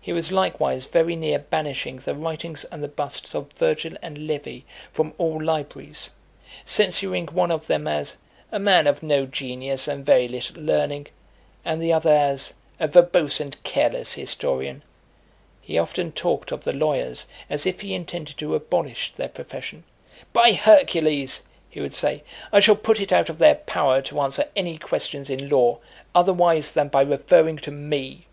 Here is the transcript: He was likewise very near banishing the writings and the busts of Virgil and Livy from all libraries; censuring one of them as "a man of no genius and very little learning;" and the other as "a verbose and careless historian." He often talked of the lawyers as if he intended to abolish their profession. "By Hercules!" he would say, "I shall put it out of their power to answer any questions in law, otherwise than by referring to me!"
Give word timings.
He 0.00 0.12
was 0.12 0.30
likewise 0.30 0.86
very 0.86 1.16
near 1.16 1.40
banishing 1.40 1.96
the 1.98 2.14
writings 2.14 2.62
and 2.66 2.80
the 2.80 2.86
busts 2.86 3.34
of 3.34 3.50
Virgil 3.56 3.94
and 4.00 4.16
Livy 4.16 4.64
from 4.92 5.14
all 5.18 5.42
libraries; 5.42 6.10
censuring 6.64 7.26
one 7.26 7.50
of 7.50 7.66
them 7.66 7.88
as 7.88 8.18
"a 8.52 8.60
man 8.60 8.86
of 8.86 9.02
no 9.02 9.26
genius 9.26 9.88
and 9.88 10.06
very 10.06 10.28
little 10.28 10.62
learning;" 10.62 11.08
and 11.64 11.82
the 11.82 11.92
other 11.92 12.12
as 12.12 12.54
"a 12.78 12.86
verbose 12.86 13.40
and 13.40 13.60
careless 13.64 14.14
historian." 14.14 14.84
He 15.60 15.76
often 15.76 16.12
talked 16.12 16.52
of 16.52 16.62
the 16.62 16.72
lawyers 16.72 17.26
as 17.50 17.66
if 17.66 17.80
he 17.80 17.94
intended 17.94 18.36
to 18.38 18.54
abolish 18.54 19.12
their 19.16 19.26
profession. 19.28 19.82
"By 20.32 20.52
Hercules!" 20.52 21.42
he 21.68 21.80
would 21.80 21.94
say, 21.94 22.22
"I 22.52 22.60
shall 22.60 22.76
put 22.76 23.00
it 23.00 23.12
out 23.12 23.28
of 23.28 23.38
their 23.38 23.56
power 23.56 24.02
to 24.02 24.20
answer 24.20 24.44
any 24.54 24.78
questions 24.78 25.28
in 25.28 25.48
law, 25.48 25.78
otherwise 26.14 26.70
than 26.74 26.86
by 26.86 27.00
referring 27.02 27.56
to 27.56 27.72
me!" 27.72 28.26